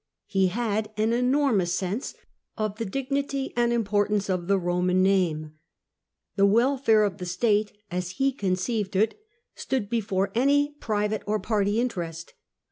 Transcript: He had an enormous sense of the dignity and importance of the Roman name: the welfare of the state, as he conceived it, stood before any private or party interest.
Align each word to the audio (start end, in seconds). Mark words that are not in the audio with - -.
He 0.25 0.47
had 0.47 0.91
an 0.97 1.13
enormous 1.13 1.75
sense 1.75 2.15
of 2.57 2.77
the 2.79 2.85
dignity 2.87 3.53
and 3.55 3.71
importance 3.71 4.31
of 4.31 4.47
the 4.47 4.57
Roman 4.57 5.03
name: 5.03 5.53
the 6.35 6.45
welfare 6.47 7.03
of 7.03 7.19
the 7.19 7.25
state, 7.27 7.73
as 7.91 8.09
he 8.17 8.31
conceived 8.31 8.95
it, 8.95 9.19
stood 9.53 9.91
before 9.91 10.31
any 10.33 10.73
private 10.79 11.21
or 11.27 11.39
party 11.39 11.79
interest. 11.79 12.33